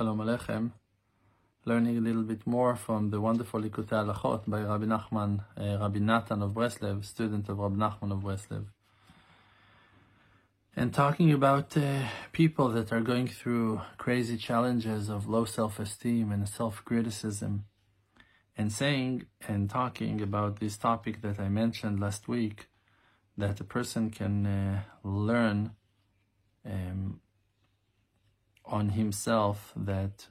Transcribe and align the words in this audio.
Shalom 0.00 0.16
Aleichem. 0.16 0.70
Learning 1.66 1.98
a 1.98 2.00
little 2.00 2.22
bit 2.22 2.46
more 2.46 2.74
from 2.74 3.10
the 3.10 3.20
wonderful 3.20 3.60
Likutei 3.60 4.02
Halachot 4.02 4.48
by 4.48 4.62
Rabbi 4.62 4.86
Nachman, 4.86 5.44
uh, 5.58 5.76
Rabbi 5.78 5.98
Natan 5.98 6.40
of 6.42 6.52
Breslev, 6.52 7.04
student 7.04 7.50
of 7.50 7.58
Rabbi 7.58 7.76
Nachman 7.76 8.10
of 8.10 8.20
Breslev. 8.20 8.64
And 10.74 10.94
talking 10.94 11.34
about 11.34 11.76
uh, 11.76 12.04
people 12.32 12.70
that 12.70 12.90
are 12.94 13.02
going 13.02 13.28
through 13.28 13.82
crazy 13.98 14.38
challenges 14.38 15.10
of 15.10 15.28
low 15.28 15.44
self-esteem 15.44 16.32
and 16.32 16.48
self-criticism. 16.48 17.66
And 18.56 18.72
saying 18.72 19.26
and 19.46 19.68
talking 19.68 20.22
about 20.22 20.60
this 20.60 20.78
topic 20.78 21.20
that 21.20 21.38
I 21.38 21.50
mentioned 21.50 22.00
last 22.00 22.26
week, 22.26 22.70
that 23.36 23.60
a 23.60 23.64
person 23.64 24.08
can 24.08 24.46
uh, 24.46 24.82
learn 25.04 25.72
um, 26.64 27.20
on 28.70 28.90
himself 28.90 29.72
that 29.76 30.28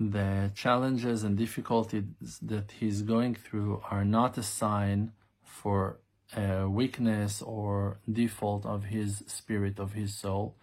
the 0.00 0.50
challenges 0.54 1.24
and 1.24 1.36
difficulties 1.36 2.04
that 2.40 2.72
he's 2.78 3.02
going 3.02 3.34
through 3.34 3.82
are 3.90 4.04
not 4.04 4.38
a 4.38 4.42
sign 4.42 5.12
for 5.42 5.98
a 6.36 6.68
weakness 6.68 7.42
or 7.42 7.98
default 8.10 8.64
of 8.64 8.84
his 8.84 9.24
spirit, 9.26 9.78
of 9.78 9.94
his 9.94 10.14
soul. 10.14 10.56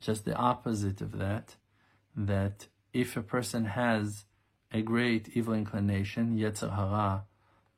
Just 0.00 0.24
the 0.24 0.34
opposite 0.34 1.00
of 1.00 1.18
that, 1.18 1.56
that 2.16 2.66
if 2.92 3.16
a 3.16 3.22
person 3.22 3.64
has 3.66 4.24
a 4.72 4.82
great 4.82 5.28
evil 5.34 5.54
inclination, 5.54 6.36
Yetzer 6.36 6.74
Hara, 6.74 7.24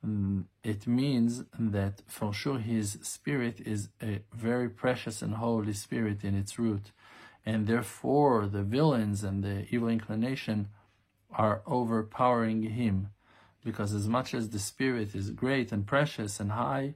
mm, 0.05 0.45
it 0.65 0.87
means 0.87 1.45
that 1.59 2.03
for 2.07 2.33
sure 2.33 2.59
his 2.59 2.99
spirit 3.03 3.61
is 3.61 3.91
a 4.03 4.21
very 4.33 4.71
precious 4.71 5.21
and 5.21 5.35
holy 5.35 5.75
spirit 5.75 6.25
in 6.25 6.35
its 6.35 6.59
root 6.59 6.93
and 7.47 7.67
therefore 7.67 8.47
the 8.47 8.63
villains 8.63 9.25
and 9.25 9.43
the 9.43 9.67
evil 9.71 9.89
inclination 9.89 10.69
are 11.31 11.63
overpowering 11.67 12.63
him. 12.63 13.09
Because 13.65 13.95
as 13.95 14.07
much 14.07 14.35
as 14.35 14.51
the 14.51 14.59
spirit 14.59 15.15
is 15.15 15.31
great 15.31 15.73
and 15.73 15.87
precious 15.87 16.41
and 16.41 16.53
high 16.53 16.95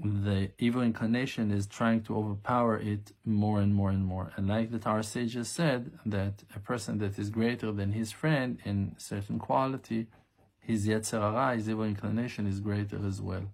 the 0.00 0.48
evil 0.58 0.82
inclination 0.82 1.50
is 1.50 1.66
trying 1.66 2.00
to 2.00 2.16
overpower 2.16 2.78
it 2.78 3.10
more 3.24 3.60
and 3.60 3.74
more 3.74 3.90
and 3.90 4.04
more. 4.04 4.30
And 4.36 4.46
like 4.46 4.70
that 4.70 4.86
our 4.86 5.02
sages 5.02 5.48
said 5.48 5.90
that 6.06 6.44
a 6.54 6.60
person 6.60 6.98
that 6.98 7.18
is 7.18 7.30
greater 7.30 7.72
than 7.72 7.90
his 7.92 8.12
friend 8.12 8.60
in 8.64 8.94
certain 8.96 9.40
quality 9.40 10.06
his 10.68 10.86
yetzer 10.86 11.18
hara, 11.18 11.56
his 11.56 11.68
evil 11.68 11.84
inclination 11.84 12.46
is 12.46 12.60
greater 12.60 13.00
as 13.06 13.22
well. 13.22 13.50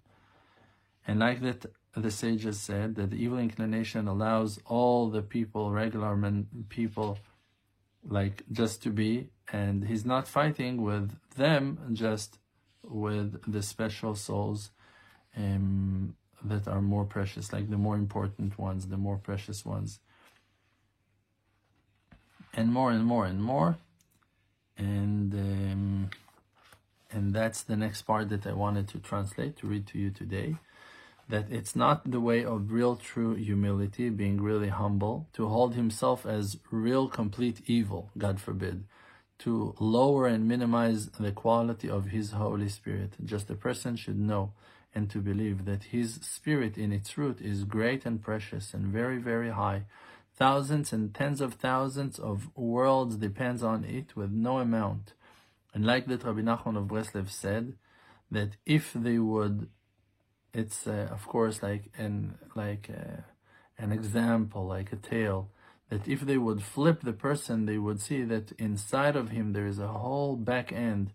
And 1.07 1.19
like 1.19 1.39
that 1.41 1.65
the 1.95 2.11
sages 2.11 2.59
said 2.59 2.95
that 2.95 3.09
the 3.09 3.15
evil 3.15 3.37
inclination 3.37 4.07
allows 4.07 4.59
all 4.65 5.09
the 5.09 5.21
people, 5.21 5.71
regular 5.71 6.15
men, 6.15 6.47
people, 6.67 7.17
like 8.07 8.43
just 8.51 8.83
to 8.83 8.89
be, 8.89 9.29
and 9.51 9.85
he's 9.85 10.05
not 10.05 10.27
fighting 10.27 10.81
with 10.81 11.15
them, 11.35 11.79
just 11.93 12.37
with 12.83 13.39
the 13.51 13.61
special 13.61 14.13
souls 14.13 14.71
um, 15.37 16.15
that 16.43 16.67
are 16.67 16.81
more 16.81 17.05
precious, 17.05 17.53
like 17.53 17.69
the 17.69 17.77
more 17.77 17.95
important 17.95 18.59
ones, 18.59 18.87
the 18.87 18.97
more 18.97 19.17
precious 19.17 19.65
ones, 19.65 19.99
and 22.53 22.71
more 22.71 22.91
and 22.91 23.05
more 23.05 23.25
and 23.25 23.41
more, 23.41 23.77
and 24.77 25.33
um, 25.33 26.09
and 27.09 27.33
that's 27.33 27.63
the 27.63 27.77
next 27.77 28.01
part 28.01 28.29
that 28.29 28.45
I 28.45 28.51
wanted 28.51 28.89
to 28.89 28.99
translate 28.99 29.57
to 29.57 29.67
read 29.67 29.87
to 29.87 29.97
you 29.97 30.09
today 30.09 30.57
that 31.27 31.51
it's 31.51 31.75
not 31.75 32.09
the 32.09 32.19
way 32.19 32.45
of 32.45 32.71
real 32.71 32.95
true 32.95 33.33
humility, 33.33 34.09
being 34.09 34.41
really 34.41 34.69
humble, 34.69 35.27
to 35.33 35.47
hold 35.47 35.73
himself 35.73 36.25
as 36.25 36.57
real 36.71 37.07
complete 37.07 37.61
evil, 37.65 38.11
God 38.17 38.39
forbid, 38.39 38.85
to 39.39 39.75
lower 39.79 40.27
and 40.27 40.47
minimize 40.47 41.07
the 41.09 41.31
quality 41.31 41.89
of 41.89 42.05
his 42.05 42.31
Holy 42.31 42.69
Spirit. 42.69 43.13
Just 43.23 43.49
a 43.49 43.55
person 43.55 43.95
should 43.95 44.19
know 44.19 44.53
and 44.93 45.09
to 45.09 45.19
believe 45.19 45.65
that 45.65 45.85
his 45.85 46.15
spirit 46.21 46.77
in 46.77 46.93
its 46.93 47.17
root 47.17 47.41
is 47.41 47.65
great 47.65 48.05
and 48.05 48.21
precious 48.21 48.73
and 48.73 48.87
very, 48.87 49.17
very 49.17 49.49
high. 49.49 49.83
Thousands 50.37 50.93
and 50.93 51.13
tens 51.13 51.41
of 51.41 51.55
thousands 51.55 52.19
of 52.19 52.49
worlds 52.55 53.17
depends 53.17 53.63
on 53.63 53.83
it 53.83 54.15
with 54.15 54.31
no 54.31 54.59
amount. 54.59 55.13
And 55.73 55.85
like 55.85 56.05
that 56.07 56.23
Rabbi 56.23 56.41
Nachman 56.41 56.77
of 56.77 56.85
Breslev 56.85 57.29
said, 57.29 57.75
that 58.31 58.57
if 58.65 58.93
they 58.93 59.19
would 59.19 59.69
it's 60.55 60.87
uh, 60.87 61.09
of 61.11 61.27
course 61.27 61.61
like 61.61 61.91
an 61.97 62.37
like 62.55 62.89
uh, 62.89 63.21
an 63.77 63.91
example, 63.91 64.65
like 64.65 64.91
a 64.93 64.95
tale 64.95 65.49
that 65.89 66.07
if 66.07 66.21
they 66.21 66.37
would 66.37 66.63
flip 66.63 67.01
the 67.01 67.13
person, 67.13 67.65
they 67.65 67.77
would 67.77 68.01
see 68.01 68.23
that 68.23 68.51
inside 68.53 69.15
of 69.15 69.29
him 69.29 69.53
there 69.53 69.67
is 69.67 69.79
a 69.79 69.87
whole 69.87 70.35
back 70.35 70.71
end 70.71 71.11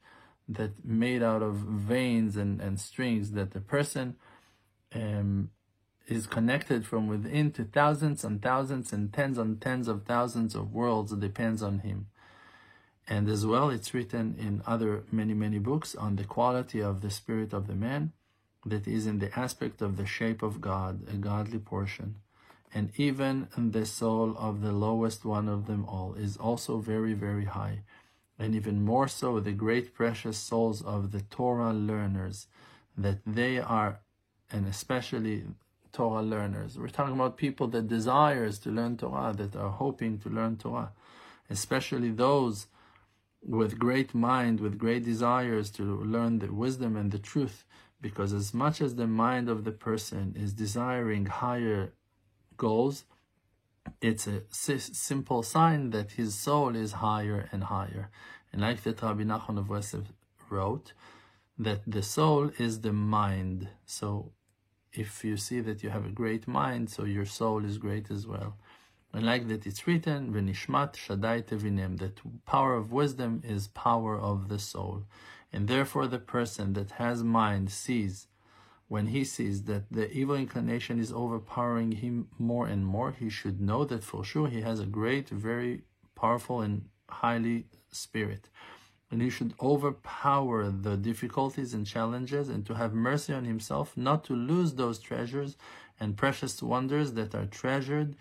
that 0.48 0.84
made 0.84 1.22
out 1.22 1.42
of 1.42 1.56
veins 1.56 2.36
and, 2.36 2.60
and 2.60 2.78
strings 2.78 3.32
that 3.32 3.52
the 3.52 3.60
person 3.60 4.16
um, 4.94 5.50
is 6.06 6.26
connected 6.26 6.86
from 6.86 7.06
within 7.06 7.50
to 7.52 7.64
thousands 7.64 8.24
and 8.24 8.42
thousands 8.42 8.92
and 8.92 9.12
tens 9.12 9.38
and 9.38 9.60
tens 9.60 9.88
of 9.88 10.04
thousands 10.04 10.54
of 10.54 10.72
worlds 10.72 11.12
depends 11.12 11.62
on 11.62 11.80
him. 11.80 12.06
And 13.08 13.28
as 13.28 13.44
well, 13.46 13.70
it's 13.70 13.94
written 13.94 14.36
in 14.38 14.62
other 14.66 15.04
many, 15.10 15.34
many 15.34 15.58
books 15.58 15.94
on 15.94 16.16
the 16.16 16.24
quality 16.24 16.80
of 16.80 17.00
the 17.00 17.10
spirit 17.10 17.52
of 17.52 17.66
the 17.66 17.74
man 17.74 18.12
that 18.64 18.86
is 18.86 19.06
in 19.06 19.18
the 19.18 19.36
aspect 19.38 19.80
of 19.80 19.96
the 19.96 20.06
shape 20.06 20.42
of 20.42 20.60
God, 20.60 21.08
a 21.08 21.16
godly 21.16 21.58
portion. 21.58 22.16
And 22.72 22.92
even 22.96 23.48
the 23.56 23.86
soul 23.86 24.36
of 24.38 24.60
the 24.60 24.72
lowest 24.72 25.24
one 25.24 25.48
of 25.48 25.66
them 25.66 25.84
all 25.86 26.14
is 26.14 26.36
also 26.36 26.78
very, 26.78 27.14
very 27.14 27.46
high. 27.46 27.82
And 28.38 28.54
even 28.54 28.84
more 28.84 29.08
so, 29.08 29.40
the 29.40 29.52
great 29.52 29.92
precious 29.94 30.38
souls 30.38 30.80
of 30.82 31.10
the 31.10 31.20
Torah 31.22 31.72
learners, 31.72 32.46
that 32.96 33.18
they 33.26 33.58
are, 33.58 34.00
and 34.50 34.66
especially 34.66 35.44
Torah 35.92 36.22
learners. 36.22 36.78
We're 36.78 36.88
talking 36.88 37.14
about 37.14 37.36
people 37.36 37.66
that 37.68 37.88
desires 37.88 38.58
to 38.60 38.70
learn 38.70 38.96
Torah, 38.96 39.34
that 39.36 39.56
are 39.56 39.70
hoping 39.70 40.18
to 40.20 40.28
learn 40.28 40.56
Torah, 40.56 40.92
especially 41.48 42.10
those 42.10 42.66
with 43.42 43.78
great 43.78 44.14
mind, 44.14 44.60
with 44.60 44.78
great 44.78 45.04
desires 45.04 45.70
to 45.70 45.82
learn 45.82 46.38
the 46.38 46.52
wisdom 46.52 46.96
and 46.96 47.10
the 47.10 47.18
truth 47.18 47.64
because 48.00 48.32
as 48.32 48.54
much 48.54 48.80
as 48.80 48.94
the 48.94 49.06
mind 49.06 49.48
of 49.48 49.64
the 49.64 49.72
person 49.72 50.34
is 50.36 50.52
desiring 50.52 51.26
higher 51.26 51.92
goals, 52.56 53.04
it's 54.00 54.26
a 54.26 54.42
simple 54.52 55.42
sign 55.42 55.90
that 55.90 56.12
his 56.12 56.34
soul 56.34 56.76
is 56.76 56.92
higher 56.92 57.48
and 57.52 57.64
higher. 57.64 58.10
And 58.52 58.62
like 58.62 58.82
that 58.82 59.02
Rabbi 59.02 59.22
Nachman 59.22 59.58
of 59.58 59.66
Breslev 59.66 60.06
wrote, 60.48 60.92
that 61.58 61.82
the 61.86 62.02
soul 62.02 62.50
is 62.58 62.80
the 62.80 62.92
mind. 62.92 63.68
So 63.84 64.32
if 64.92 65.24
you 65.24 65.36
see 65.36 65.60
that 65.60 65.82
you 65.82 65.90
have 65.90 66.06
a 66.06 66.10
great 66.10 66.48
mind, 66.48 66.90
so 66.90 67.04
your 67.04 67.26
soul 67.26 67.64
is 67.64 67.78
great 67.78 68.10
as 68.10 68.26
well. 68.26 68.56
And 69.12 69.26
like 69.26 69.48
that 69.48 69.66
it's 69.66 69.86
written, 69.86 70.32
V'nishmat 70.32 70.96
Shaddai 70.96 71.42
Tevinem, 71.42 71.98
that 71.98 72.20
power 72.46 72.74
of 72.74 72.92
wisdom 72.92 73.42
is 73.44 73.68
power 73.68 74.18
of 74.18 74.48
the 74.48 74.58
soul. 74.58 75.04
And 75.52 75.66
therefore 75.66 76.06
the 76.06 76.18
person 76.18 76.74
that 76.74 76.92
has 76.92 77.22
mind 77.22 77.70
sees, 77.70 78.28
when 78.88 79.08
he 79.08 79.24
sees 79.24 79.64
that 79.64 79.84
the 79.90 80.10
evil 80.10 80.36
inclination 80.36 80.98
is 80.98 81.12
overpowering 81.12 81.92
him 81.92 82.28
more 82.38 82.66
and 82.66 82.84
more, 82.84 83.12
he 83.12 83.28
should 83.28 83.60
know 83.60 83.84
that 83.84 84.04
for 84.04 84.24
sure 84.24 84.48
he 84.48 84.62
has 84.62 84.80
a 84.80 84.86
great, 84.86 85.28
very 85.28 85.82
powerful 86.14 86.60
and 86.60 86.88
highly 87.08 87.66
spirit. 87.90 88.48
And 89.10 89.20
he 89.20 89.30
should 89.30 89.54
overpower 89.60 90.70
the 90.70 90.96
difficulties 90.96 91.74
and 91.74 91.84
challenges 91.84 92.48
and 92.48 92.64
to 92.66 92.74
have 92.74 92.94
mercy 92.94 93.32
on 93.32 93.44
himself, 93.44 93.96
not 93.96 94.24
to 94.24 94.34
lose 94.34 94.74
those 94.74 95.00
treasures 95.00 95.56
and 95.98 96.16
precious 96.16 96.62
wonders 96.62 97.14
that 97.14 97.34
are 97.34 97.46
treasured 97.46 98.14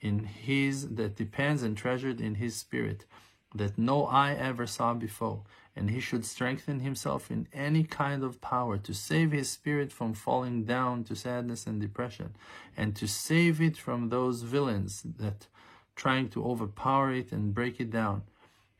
in 0.00 0.24
his, 0.24 0.90
that 0.90 1.16
depends 1.16 1.64
and 1.64 1.76
treasured 1.76 2.20
in 2.20 2.36
his 2.36 2.54
spirit, 2.54 3.06
that 3.54 3.76
no 3.76 4.06
eye 4.06 4.34
ever 4.34 4.66
saw 4.66 4.94
before 4.94 5.42
and 5.76 5.90
he 5.90 6.00
should 6.00 6.24
strengthen 6.24 6.80
himself 6.80 7.30
in 7.30 7.46
any 7.52 7.84
kind 7.84 8.24
of 8.24 8.40
power 8.40 8.78
to 8.78 8.94
save 8.94 9.30
his 9.30 9.50
spirit 9.50 9.92
from 9.92 10.14
falling 10.14 10.64
down 10.64 11.04
to 11.04 11.14
sadness 11.14 11.66
and 11.66 11.80
depression, 11.80 12.34
and 12.76 12.96
to 12.96 13.06
save 13.06 13.60
it 13.60 13.76
from 13.76 14.08
those 14.08 14.40
villains 14.40 15.02
that 15.18 15.46
trying 15.94 16.28
to 16.30 16.44
overpower 16.44 17.12
it 17.12 17.30
and 17.30 17.54
break 17.54 17.78
it 17.78 17.90
down, 17.90 18.22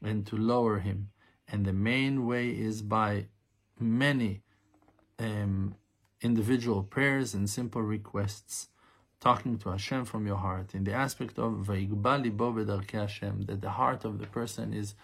and 0.02 0.26
to 0.26 0.36
lower 0.36 0.78
him. 0.78 1.10
And 1.46 1.66
the 1.66 1.72
main 1.72 2.26
way 2.26 2.48
is 2.48 2.80
by 2.80 3.26
many 3.78 4.40
um, 5.18 5.74
individual 6.22 6.82
prayers 6.82 7.34
and 7.34 7.48
simple 7.48 7.82
requests, 7.82 8.68
talking 9.20 9.58
to 9.58 9.68
Hashem 9.70 10.06
from 10.06 10.26
your 10.26 10.36
heart, 10.36 10.74
in 10.74 10.84
the 10.84 10.92
aspect 10.92 11.38
of 11.38 11.52
Vayigbah 11.66 12.22
Libo 12.22 12.80
Hashem, 12.90 13.42
that 13.48 13.60
the 13.60 13.70
heart 13.70 14.04
of 14.04 14.18
the 14.18 14.26
person 14.26 14.72
is 14.72 14.94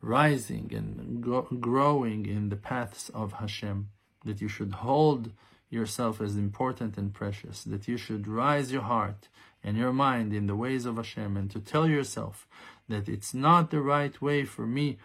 rising 0.00 0.72
and 0.74 1.60
growing 1.60 2.26
in 2.26 2.48
the 2.48 2.56
paths 2.56 3.08
of 3.10 3.34
Hashem, 3.34 3.88
that 4.24 4.40
you 4.40 4.48
should 4.48 4.72
hold 4.72 5.32
yourself 5.70 6.20
as 6.20 6.36
important 6.36 6.96
and 6.96 7.12
precious, 7.12 7.64
that 7.64 7.88
you 7.88 7.96
should 7.96 8.26
rise 8.26 8.72
your 8.72 8.82
heart 8.82 9.28
and 9.62 9.76
your 9.76 9.92
mind 9.92 10.32
in 10.32 10.46
the 10.46 10.56
ways 10.56 10.86
of 10.86 10.96
Hashem, 10.96 11.36
and 11.36 11.50
to 11.50 11.60
tell 11.60 11.86
yourself 11.86 12.46
that 12.88 13.08
it's 13.08 13.34
not 13.34 13.70
the 13.70 13.80
right 13.80 14.20
way 14.22 14.44
for 14.44 14.66
me 14.66 14.98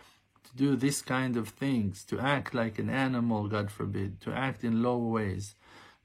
to 0.44 0.56
do 0.56 0.76
this 0.76 1.02
kind 1.02 1.36
of 1.36 1.50
things, 1.50 2.04
to 2.06 2.20
act 2.20 2.54
like 2.54 2.80
an 2.80 2.90
animal, 2.90 3.48
God 3.48 3.72
forbid, 3.72 4.22
to 4.22 4.32
act 4.32 4.64
in 4.64 4.84
low 4.84 4.98
ways. 4.98 5.56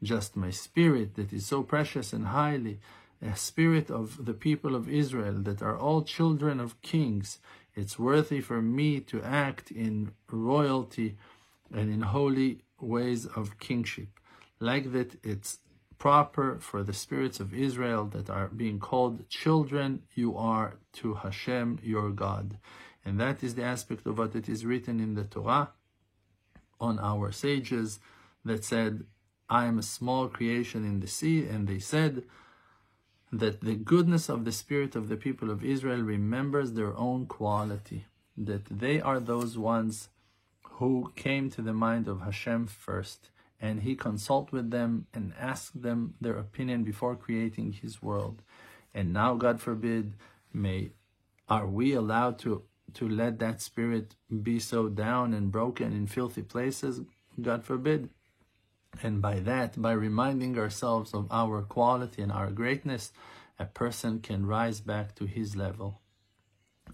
Just 0.03 0.37
my 0.37 0.51
spirit 0.51 1.15
that 1.17 1.33
is 1.33 1.47
so 1.47 1.63
precious 1.63 2.13
and 2.13 2.27
highly, 2.27 2.79
a 3.21 3.37
spirit 3.37 3.91
of 3.91 4.25
the 4.25 4.35
people 4.35 4.75
of 4.75 4.89
Israel 4.89 5.35
that 5.43 5.61
are 5.61 5.77
all 5.77 6.03
children 6.03 6.61
of 6.61 6.81
kings. 6.83 7.39
It's 7.79 7.97
worthy 7.97 8.41
for 8.41 8.61
me 8.61 8.99
to 9.13 9.23
act 9.23 9.71
in 9.71 10.11
royalty 10.29 11.17
and 11.73 11.89
in 11.95 12.01
holy 12.03 12.63
ways 12.81 13.25
of 13.25 13.61
kingship. 13.61 14.09
Like 14.59 14.91
that, 14.95 15.15
it's 15.23 15.61
proper 15.97 16.59
for 16.59 16.83
the 16.83 16.93
spirits 16.93 17.39
of 17.39 17.55
Israel 17.55 18.05
that 18.07 18.29
are 18.29 18.49
being 18.49 18.81
called 18.81 19.29
children 19.29 20.03
you 20.17 20.37
are 20.37 20.79
to 20.95 21.15
Hashem 21.15 21.79
your 21.85 22.11
God. 22.11 22.59
And 23.05 23.21
that 23.21 23.45
is 23.45 23.55
the 23.55 23.63
aspect 23.63 24.05
of 24.07 24.19
what 24.19 24.35
it 24.35 24.49
is 24.49 24.67
written 24.67 24.99
in 24.99 25.15
the 25.15 25.23
Torah 25.23 25.71
on 26.81 26.99
our 26.99 27.31
sages 27.31 28.01
that 28.45 28.65
said, 28.65 29.05
I 29.49 29.67
am 29.67 29.79
a 29.79 29.83
small 29.97 30.27
creation 30.27 30.85
in 30.85 30.99
the 30.99 31.07
sea, 31.07 31.47
and 31.47 31.69
they 31.69 31.79
said 31.79 32.25
that 33.33 33.61
the 33.61 33.75
goodness 33.75 34.29
of 34.29 34.45
the 34.45 34.53
spirit 34.53 34.97
of 34.97 35.09
the 35.09 35.17
people 35.17 35.51
of 35.51 35.65
Israel 35.65 36.01
remembers 36.01 36.73
their 36.73 36.97
own 36.97 37.27
quality, 37.27 38.07
that 38.37 38.65
they 38.67 39.01
are 39.01 39.21
those 39.21 39.59
ones 39.59 40.09
who 40.63 41.13
came 41.17 41.51
to 41.51 41.63
the 41.63 41.73
mind 41.73 42.09
of 42.09 42.21
Hashem 42.23 42.67
first, 42.67 43.31
and 43.61 43.83
he 43.83 43.97
consult 43.97 44.53
with 44.53 44.71
them 44.71 45.07
and 45.13 45.35
ask 45.39 45.73
them 45.75 46.15
their 46.21 46.37
opinion 46.39 46.85
before 46.85 47.17
creating 47.17 47.73
his 47.73 48.01
world. 48.01 48.43
And 48.95 49.13
now, 49.13 49.35
God 49.35 49.61
forbid, 49.61 50.15
may 50.53 50.93
are 51.49 51.67
we 51.67 51.95
allowed 51.95 52.39
to 52.41 52.63
to 52.95 53.09
let 53.09 53.39
that 53.39 53.61
spirit 53.61 54.15
be 54.43 54.59
so 54.59 54.89
down 54.89 55.35
and 55.35 55.53
broken 55.53 55.93
in 55.93 56.07
filthy 56.07 56.43
places? 56.43 57.03
God 57.41 57.65
forbid. 57.65 58.11
And 59.03 59.23
by 59.23 59.41
that, 59.41 59.81
by 59.81 59.93
reminding 59.93 60.59
ourselves 60.59 61.15
of 61.15 61.29
our 61.31 61.63
quality 61.63 62.23
and 62.23 62.33
our 62.33 62.51
greatness, 62.51 63.13
a 63.59 63.65
person 63.65 64.21
can 64.21 64.47
rise 64.47 64.81
back 64.81 65.15
to 65.17 65.27
his 65.27 65.57
level. 65.57 66.01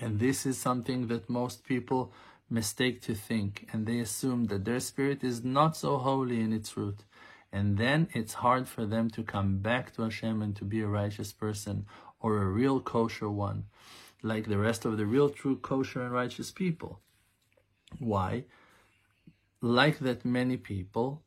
And 0.00 0.18
this 0.18 0.44
is 0.44 0.58
something 0.58 1.06
that 1.08 1.30
most 1.30 1.64
people 1.64 2.12
mistake 2.50 3.00
to 3.02 3.14
think, 3.14 3.68
and 3.72 3.86
they 3.86 4.00
assume 4.00 4.46
that 4.46 4.64
their 4.64 4.80
spirit 4.80 5.24
is 5.24 5.44
not 5.44 5.76
so 5.76 5.98
holy 5.98 6.40
in 6.40 6.52
its 6.52 6.76
root. 6.76 7.04
And 7.52 7.78
then 7.78 8.08
it's 8.12 8.34
hard 8.34 8.68
for 8.68 8.84
them 8.84 9.08
to 9.10 9.22
come 9.22 9.58
back 9.58 9.94
to 9.94 10.02
Hashem 10.02 10.42
and 10.42 10.56
to 10.56 10.64
be 10.64 10.80
a 10.80 10.88
righteous 10.88 11.32
person 11.32 11.86
or 12.18 12.38
a 12.38 12.46
real 12.46 12.80
kosher 12.80 13.30
one, 13.30 13.66
like 14.22 14.48
the 14.48 14.58
rest 14.58 14.84
of 14.84 14.96
the 14.96 15.06
real, 15.06 15.30
true, 15.30 15.56
kosher, 15.56 16.02
and 16.02 16.12
righteous 16.12 16.50
people. 16.50 17.00
Why? 17.98 18.44
Like 19.60 20.00
that, 20.00 20.24
many 20.24 20.56
people 20.56 21.23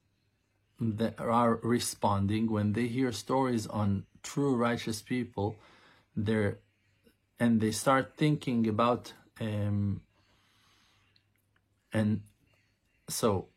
that 0.79 1.19
are 1.19 1.59
responding. 1.63 2.51
When 2.51 2.73
they 2.73 2.87
hear 2.87 3.11
stories 3.11 3.67
on 3.67 4.05
true 4.23 4.55
righteous 4.55 5.01
people, 5.01 5.55
they're 6.15 6.59
and 7.39 7.61
they 7.61 7.71
start 7.71 8.13
thinking 8.17 8.67
about 8.67 9.13
um, 9.39 10.01
and 11.93 12.21
so 13.07 13.47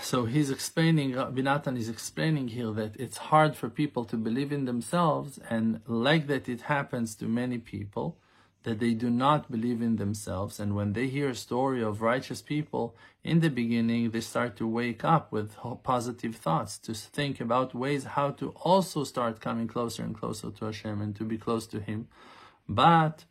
so 0.00 0.24
he's 0.26 0.50
explaining 0.50 1.12
Binatan 1.12 1.76
is 1.76 1.88
explaining 1.88 2.48
here 2.48 2.70
that 2.72 2.94
it's 2.96 3.16
hard 3.16 3.56
for 3.56 3.68
people 3.68 4.04
to 4.04 4.16
believe 4.16 4.52
in 4.52 4.64
themselves 4.64 5.38
and 5.50 5.80
like 5.86 6.28
that 6.28 6.48
it 6.48 6.62
happens 6.62 7.16
to 7.16 7.24
many 7.26 7.58
people 7.58 8.18
that 8.64 8.80
they 8.80 8.92
do 8.92 9.08
not 9.08 9.50
believe 9.50 9.80
in 9.80 9.96
themselves. 9.96 10.58
And 10.58 10.74
when 10.74 10.94
they 10.94 11.06
hear 11.06 11.30
a 11.30 11.34
story 11.34 11.82
of 11.82 12.02
righteous 12.02 12.42
people, 12.42 12.96
in 13.22 13.40
the 13.40 13.50
beginning, 13.50 14.10
they 14.10 14.20
start 14.20 14.56
to 14.56 14.66
wake 14.66 15.04
up 15.04 15.30
with 15.30 15.56
positive 15.82 16.36
thoughts, 16.36 16.78
to 16.78 16.94
think 16.94 17.40
about 17.40 17.74
ways 17.74 18.04
how 18.04 18.30
to 18.32 18.50
also 18.62 19.04
start 19.04 19.40
coming 19.40 19.68
closer 19.68 20.02
and 20.02 20.14
closer 20.18 20.50
to 20.50 20.64
Hashem 20.66 21.00
and 21.00 21.14
to 21.16 21.24
be 21.24 21.38
close 21.38 21.66
to 21.68 21.80
Him. 21.80 22.08
But 22.68 23.24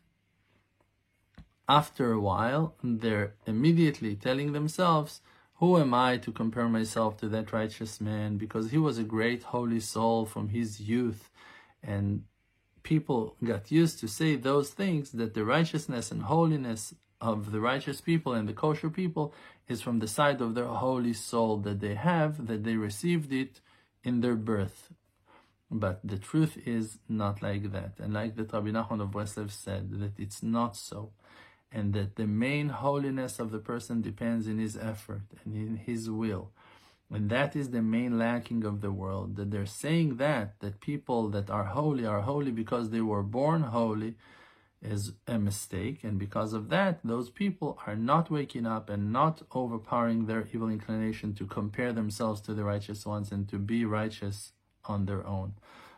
after 1.68 2.12
a 2.12 2.20
while, 2.20 2.74
they're 2.82 3.34
immediately 3.46 4.14
telling 4.14 4.52
themselves, 4.52 5.20
Who 5.54 5.78
am 5.78 5.94
I 5.94 6.18
to 6.18 6.30
compare 6.30 6.68
myself 6.68 7.16
to 7.18 7.28
that 7.28 7.52
righteous 7.52 8.00
man? 8.00 8.36
Because 8.36 8.70
he 8.70 8.78
was 8.78 8.98
a 8.98 9.04
great 9.04 9.44
holy 9.44 9.80
soul 9.80 10.26
from 10.26 10.48
his 10.48 10.80
youth. 10.80 11.30
And 11.82 12.24
people 12.84 13.34
got 13.42 13.72
used 13.72 13.98
to 13.98 14.06
say 14.06 14.36
those 14.36 14.70
things 14.70 15.10
that 15.12 15.34
the 15.34 15.44
righteousness 15.44 16.12
and 16.12 16.22
holiness 16.22 16.94
of 17.20 17.50
the 17.50 17.60
righteous 17.60 18.00
people 18.00 18.32
and 18.34 18.48
the 18.48 18.52
kosher 18.52 18.90
people 18.90 19.34
is 19.66 19.80
from 19.82 19.98
the 19.98 20.06
side 20.06 20.40
of 20.40 20.54
their 20.54 20.66
holy 20.66 21.14
soul 21.14 21.56
that 21.56 21.80
they 21.80 21.94
have, 21.94 22.46
that 22.46 22.62
they 22.62 22.76
received 22.76 23.32
it 23.32 23.60
in 24.04 24.20
their 24.20 24.36
birth. 24.36 24.90
But 25.70 26.00
the 26.04 26.18
truth 26.18 26.58
is 26.66 26.98
not 27.08 27.42
like 27.42 27.72
that. 27.72 27.94
And 27.98 28.12
like 28.12 28.36
the 28.36 28.44
Rabbi 28.44 28.68
Nachman 28.68 29.02
of 29.02 29.08
Breslev 29.08 29.50
said, 29.50 29.90
that 29.98 30.12
it's 30.18 30.42
not 30.42 30.76
so. 30.76 31.12
And 31.72 31.94
that 31.94 32.16
the 32.16 32.26
main 32.26 32.68
holiness 32.68 33.38
of 33.38 33.50
the 33.50 33.58
person 33.58 34.02
depends 34.02 34.46
in 34.46 34.58
his 34.58 34.76
effort 34.76 35.22
and 35.44 35.56
in 35.56 35.76
his 35.76 36.10
will. 36.10 36.52
And 37.10 37.30
that 37.30 37.54
is 37.54 37.70
the 37.70 37.82
main 37.82 38.18
lacking 38.18 38.64
of 38.64 38.80
the 38.80 38.90
world. 38.90 39.36
That 39.36 39.50
they're 39.50 39.66
saying 39.66 40.16
that, 40.16 40.58
that 40.60 40.80
people 40.80 41.28
that 41.30 41.50
are 41.50 41.64
holy 41.64 42.06
are 42.06 42.22
holy 42.22 42.50
because 42.50 42.90
they 42.90 43.00
were 43.00 43.22
born 43.22 43.62
holy 43.62 44.16
is 44.82 45.12
a 45.26 45.38
mistake. 45.38 46.04
And 46.04 46.18
because 46.18 46.52
of 46.52 46.68
that, 46.70 47.00
those 47.04 47.30
people 47.30 47.78
are 47.86 47.96
not 47.96 48.30
waking 48.30 48.66
up 48.66 48.90
and 48.90 49.12
not 49.12 49.42
overpowering 49.52 50.26
their 50.26 50.48
evil 50.52 50.68
inclination 50.68 51.34
to 51.34 51.46
compare 51.46 51.92
themselves 51.92 52.40
to 52.42 52.54
the 52.54 52.64
righteous 52.64 53.06
ones 53.06 53.32
and 53.32 53.48
to 53.48 53.58
be 53.58 53.84
righteous 53.84 54.52
on 54.84 55.06
their 55.06 55.26
own. 55.26 55.54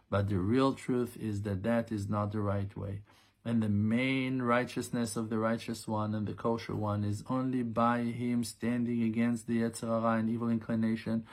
But 0.08 0.28
the 0.28 0.38
real 0.38 0.72
truth 0.74 1.16
is 1.16 1.42
that 1.42 1.62
that 1.64 1.90
is 1.90 2.08
not 2.08 2.30
the 2.30 2.40
right 2.40 2.76
way. 2.76 3.00
And 3.46 3.62
the 3.62 3.68
main 3.68 4.42
righteousness 4.42 5.14
of 5.14 5.30
the 5.30 5.38
righteous 5.38 5.86
one 5.86 6.16
and 6.16 6.26
the 6.26 6.32
kosher 6.32 6.74
one 6.74 7.04
is 7.04 7.22
only 7.30 7.62
by 7.62 8.00
him 8.00 8.42
standing 8.42 9.04
against 9.04 9.46
the 9.46 9.60
Yetzer 9.60 9.86
Hara 9.86 10.18
and 10.18 10.28
evil 10.28 10.48
inclination 10.48 11.24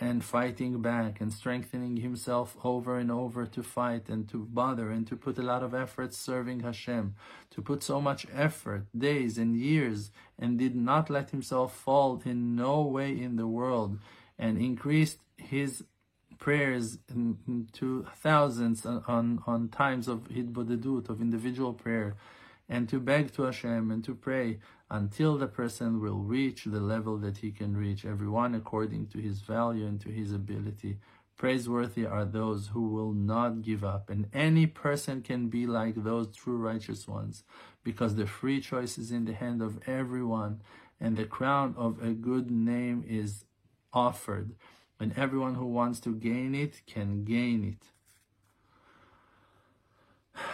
and 0.00 0.24
fighting 0.24 0.82
back 0.82 1.20
and 1.20 1.32
strengthening 1.32 1.98
himself 1.98 2.56
over 2.64 2.98
and 2.98 3.12
over 3.12 3.46
to 3.46 3.62
fight 3.62 4.08
and 4.08 4.28
to 4.30 4.46
bother 4.46 4.90
and 4.90 5.06
to 5.06 5.16
put 5.16 5.38
a 5.38 5.42
lot 5.42 5.62
of 5.62 5.72
effort 5.72 6.12
serving 6.12 6.58
Hashem, 6.58 7.14
to 7.50 7.62
put 7.62 7.84
so 7.84 8.00
much 8.00 8.26
effort, 8.34 8.86
days 8.98 9.38
and 9.38 9.54
years, 9.54 10.10
and 10.36 10.58
did 10.58 10.74
not 10.74 11.08
let 11.08 11.30
himself 11.30 11.76
fall 11.76 12.20
in 12.24 12.56
no 12.56 12.82
way 12.82 13.10
in 13.12 13.36
the 13.36 13.46
world, 13.46 13.96
and 14.36 14.58
increased 14.58 15.18
his 15.36 15.84
prayers 16.40 16.98
to 17.74 18.06
thousands 18.16 18.84
on, 18.86 19.42
on 19.46 19.68
times 19.68 20.08
of 20.08 20.28
hitbodedut, 20.28 21.08
of 21.08 21.20
individual 21.20 21.74
prayer, 21.74 22.16
and 22.68 22.88
to 22.88 22.98
beg 22.98 23.32
to 23.34 23.42
Hashem 23.42 23.90
and 23.90 24.02
to 24.04 24.14
pray 24.14 24.58
until 24.90 25.36
the 25.36 25.46
person 25.46 26.00
will 26.00 26.18
reach 26.18 26.64
the 26.64 26.80
level 26.80 27.18
that 27.18 27.38
he 27.38 27.52
can 27.52 27.76
reach, 27.76 28.04
everyone 28.04 28.54
according 28.54 29.08
to 29.08 29.18
his 29.18 29.40
value 29.40 29.86
and 29.86 30.00
to 30.00 30.08
his 30.08 30.32
ability. 30.32 30.98
Praiseworthy 31.36 32.06
are 32.06 32.24
those 32.24 32.68
who 32.68 32.88
will 32.88 33.12
not 33.12 33.62
give 33.62 33.84
up, 33.84 34.08
and 34.10 34.26
any 34.32 34.66
person 34.66 35.22
can 35.22 35.48
be 35.48 35.66
like 35.66 36.02
those 36.02 36.34
true 36.34 36.56
righteous 36.56 37.06
ones, 37.06 37.44
because 37.84 38.16
the 38.16 38.26
free 38.26 38.60
choice 38.60 38.98
is 38.98 39.10
in 39.10 39.26
the 39.26 39.34
hand 39.34 39.62
of 39.62 39.78
everyone, 39.86 40.62
and 40.98 41.16
the 41.16 41.24
crown 41.24 41.74
of 41.76 42.02
a 42.02 42.10
good 42.10 42.50
name 42.50 43.04
is 43.06 43.44
offered 43.92 44.54
and 45.00 45.16
everyone 45.16 45.54
who 45.54 45.66
wants 45.66 45.98
to 46.00 46.14
gain 46.14 46.54
it 46.54 46.82
can 46.86 47.24
gain 47.24 47.64
it. 47.64 47.86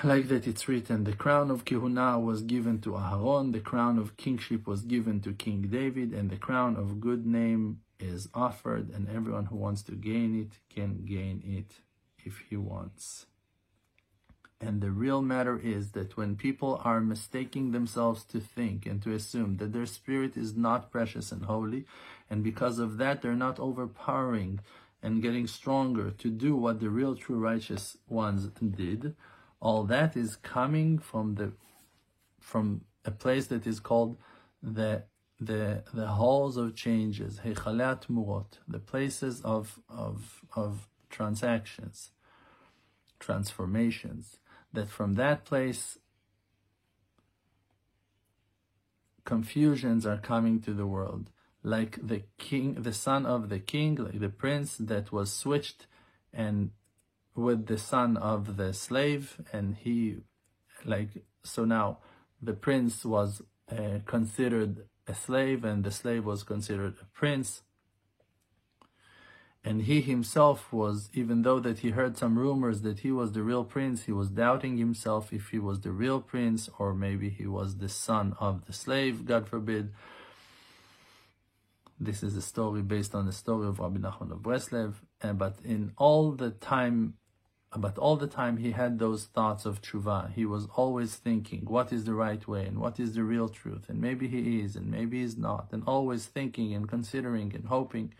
Like 0.05 0.29
that 0.29 0.47
it's 0.47 0.69
written, 0.69 1.05
the 1.05 1.13
crown 1.13 1.51
of 1.51 1.65
Kehuna 1.65 2.23
was 2.23 2.43
given 2.43 2.81
to 2.83 2.91
Aharon, 2.91 3.53
the 3.53 3.61
crown 3.61 3.99
of 3.99 4.17
kingship 4.17 4.67
was 4.67 4.83
given 4.83 5.21
to 5.23 5.33
King 5.33 5.63
David, 5.63 6.13
and 6.13 6.31
the 6.31 6.37
crown 6.37 6.77
of 6.77 7.01
good 7.01 7.27
name 7.27 7.81
is 7.99 8.29
offered, 8.35 8.91
and 8.91 9.09
everyone 9.09 9.47
who 9.47 9.57
wants 9.57 9.83
to 9.85 9.93
gain 9.93 10.39
it 10.39 10.59
can 10.75 11.05
gain 11.05 11.43
it 11.45 11.81
if 12.25 12.43
he 12.49 12.57
wants. 12.57 13.27
And 14.61 14.81
the 14.81 14.91
real 14.91 15.21
matter 15.21 15.59
is 15.59 15.91
that 15.93 16.17
when 16.17 16.35
people 16.37 16.81
are 16.83 17.01
mistaking 17.01 17.73
themselves 17.73 18.25
to 18.25 18.41
think 18.41 18.87
and 18.87 19.03
to 19.03 19.13
assume 19.13 19.59
that 19.59 19.73
their 19.73 19.87
spirit 19.87 20.37
is 20.37 20.57
not 20.57 20.91
precious 20.91 21.31
and 21.31 21.45
holy, 21.45 21.85
and 22.31 22.43
because 22.43 22.79
of 22.79 22.97
that 22.97 23.21
they're 23.21 23.35
not 23.35 23.61
overpowering 23.61 24.61
and 25.03 25.23
getting 25.23 25.47
stronger 25.47 26.11
to 26.11 26.31
do 26.31 26.57
what 26.57 26.81
the 26.81 26.89
real 26.89 27.15
true 27.15 27.39
righteous 27.39 27.99
ones 28.09 28.49
did, 28.49 29.15
all 29.61 29.85
that 29.85 30.17
is 30.17 30.37
coming 30.37 30.99
from 30.99 31.35
the 31.35 31.53
from 32.41 32.83
a 33.05 33.11
place 33.11 33.47
that 33.49 33.67
is 33.67 33.81
called 33.81 34.17
the 34.63 35.03
the 35.39 35.85
the 35.93 36.07
halls 36.07 36.57
of 36.57 36.75
changes, 36.75 37.41
heichalot 37.45 38.07
temurot, 38.07 38.59
the 38.67 38.79
places 38.79 39.43
of 39.43 39.81
of 39.89 40.43
of 40.55 40.89
transactions, 41.11 42.11
transformations. 43.21 44.39
That 44.77 44.89
from 44.91 45.15
that 45.15 45.47
place, 45.47 45.99
confusions 49.25 50.05
are 50.05 50.19
coming 50.19 50.61
to 50.67 50.75
the 50.75 50.87
world, 50.87 51.31
like 51.63 51.99
the 52.07 52.25
king, 52.37 52.83
the 52.83 52.93
son 52.93 53.25
of 53.25 53.49
the 53.49 53.59
king, 53.59 53.95
like 53.97 54.21
the 54.21 54.29
prince 54.29 54.77
that 54.77 55.13
was 55.13 55.33
switched, 55.33 55.87
and 56.31 56.73
with 57.35 57.67
the 57.67 57.79
son 57.79 58.19
of 58.19 58.59
the 58.59 58.75
slave, 58.75 59.41
and 59.51 59.77
he, 59.77 60.19
like 60.85 61.25
so 61.43 61.65
now, 61.65 61.99
the 62.43 62.53
prince 62.53 63.03
was 63.05 63.41
uh, 63.73 64.01
considered 64.05 64.85
a 65.07 65.15
slave 65.15 65.65
and 65.65 65.85
the 65.85 65.91
slave 65.91 66.27
was 66.27 66.43
considered 66.43 66.97
a 67.01 67.07
prince. 67.15 67.63
And 69.67 69.83
he 69.83 70.01
himself 70.01 70.73
was, 70.73 71.11
even 71.13 71.43
though 71.43 71.59
that 71.59 71.81
he 71.81 71.91
heard 71.91 72.17
some 72.17 72.39
rumors 72.39 72.83
that 72.83 73.01
he 73.01 73.11
was 73.11 73.33
the 73.33 73.43
real 73.43 73.65
prince, 73.65 74.05
he 74.05 74.13
was 74.13 74.29
doubting 74.29 74.77
himself 74.79 75.33
if 75.33 75.49
he 75.49 75.59
was 75.59 75.81
the 75.81 75.91
real 75.91 76.21
prince 76.21 76.71
or 76.79 76.95
maybe 76.95 77.31
he 77.31 77.49
was 77.49 77.79
the 77.79 77.89
son 77.89 78.37
of 78.39 78.65
the 78.67 78.73
slave, 78.73 79.27
God 79.27 79.49
forbid. 79.49 79.93
This 81.99 82.23
is 82.23 82.37
a 82.37 82.43
story 82.43 82.81
based 82.81 83.13
on 83.13 83.27
the 83.27 83.33
story 83.33 83.67
of 83.67 83.81
Rabbi 83.81 83.99
Nachman 83.99 84.31
of 84.31 84.39
Breslev. 84.39 84.95
And, 85.21 85.37
but 85.37 85.57
in 85.65 85.93
all 85.97 86.31
the 86.31 86.51
time 86.51 87.15
but 87.77 87.99
all 87.99 88.17
the 88.17 88.29
time 88.29 88.59
he 88.59 88.71
had 88.71 89.01
those 89.01 89.25
thoughts 89.25 89.67
of 89.67 89.83
tshuva. 89.83 90.33
He 90.33 90.47
was 90.47 90.69
always 90.77 91.17
thinking, 91.17 91.63
what 91.65 91.93
is 91.93 92.05
the 92.05 92.15
right 92.15 92.47
way 92.47 92.65
and 92.65 92.79
what 92.79 93.01
is 93.01 93.15
the 93.15 93.25
real 93.25 93.49
truth? 93.49 93.89
And 93.89 94.01
maybe 94.01 94.29
he 94.29 94.61
is 94.61 94.77
and 94.77 94.89
maybe 94.93 95.21
he's 95.23 95.37
not. 95.37 95.73
And 95.73 95.83
always 95.87 96.27
thinking 96.27 96.73
and 96.73 96.89
considering 96.89 97.53
and 97.53 97.67
hoping. 97.67 98.15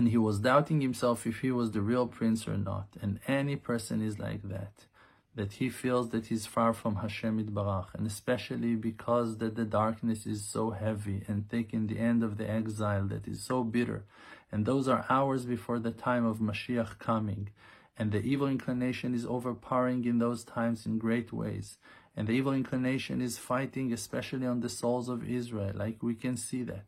And 0.00 0.08
he 0.08 0.16
was 0.16 0.38
doubting 0.38 0.80
himself 0.80 1.26
if 1.26 1.40
he 1.40 1.52
was 1.52 1.72
the 1.72 1.82
real 1.82 2.06
prince 2.06 2.48
or 2.48 2.56
not. 2.56 2.88
And 3.02 3.20
any 3.28 3.54
person 3.54 4.00
is 4.00 4.18
like 4.18 4.40
that. 4.48 4.86
That 5.34 5.52
he 5.52 5.68
feels 5.68 6.08
that 6.08 6.28
he's 6.28 6.46
far 6.46 6.72
from 6.72 6.96
Hashem 6.96 7.36
Barach, 7.48 7.92
and 7.92 8.06
especially 8.06 8.76
because 8.76 9.36
that 9.36 9.56
the 9.56 9.66
darkness 9.66 10.24
is 10.24 10.42
so 10.42 10.70
heavy 10.70 11.22
and 11.28 11.46
thick 11.50 11.74
in 11.74 11.86
the 11.86 11.98
end 11.98 12.22
of 12.22 12.38
the 12.38 12.48
exile 12.48 13.08
that 13.08 13.28
is 13.28 13.42
so 13.42 13.62
bitter, 13.62 14.04
and 14.50 14.64
those 14.64 14.88
are 14.88 15.04
hours 15.10 15.44
before 15.44 15.78
the 15.78 15.90
time 15.90 16.24
of 16.24 16.38
Mashiach 16.38 16.98
coming. 16.98 17.50
And 17.98 18.10
the 18.10 18.22
evil 18.22 18.48
inclination 18.48 19.14
is 19.14 19.26
overpowering 19.26 20.06
in 20.06 20.16
those 20.18 20.44
times 20.44 20.86
in 20.86 20.96
great 20.96 21.30
ways. 21.30 21.76
And 22.16 22.26
the 22.26 22.32
evil 22.32 22.54
inclination 22.54 23.20
is 23.20 23.36
fighting, 23.36 23.92
especially 23.92 24.46
on 24.46 24.60
the 24.60 24.70
souls 24.70 25.10
of 25.10 25.28
Israel. 25.28 25.72
Like 25.74 26.02
we 26.02 26.14
can 26.14 26.38
see 26.38 26.62
that. 26.62 26.86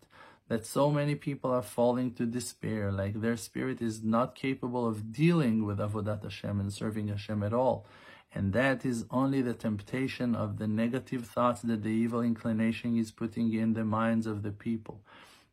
That 0.48 0.66
so 0.66 0.90
many 0.90 1.14
people 1.14 1.50
are 1.50 1.62
falling 1.62 2.12
to 2.14 2.26
despair, 2.26 2.92
like 2.92 3.20
their 3.20 3.36
spirit 3.36 3.80
is 3.80 4.02
not 4.02 4.34
capable 4.34 4.86
of 4.86 5.12
dealing 5.12 5.64
with 5.64 5.78
Avodat 5.78 6.22
Hashem 6.22 6.60
and 6.60 6.72
serving 6.72 7.08
Hashem 7.08 7.42
at 7.42 7.54
all. 7.54 7.86
And 8.34 8.52
that 8.52 8.84
is 8.84 9.04
only 9.10 9.42
the 9.42 9.54
temptation 9.54 10.34
of 10.34 10.58
the 10.58 10.66
negative 10.66 11.26
thoughts 11.26 11.62
that 11.62 11.82
the 11.82 11.90
evil 11.90 12.22
inclination 12.22 12.96
is 12.96 13.10
putting 13.10 13.52
in 13.52 13.74
the 13.74 13.84
minds 13.84 14.26
of 14.26 14.42
the 14.42 14.52
people 14.52 15.02